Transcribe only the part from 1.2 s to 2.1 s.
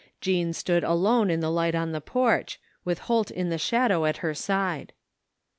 in the light on the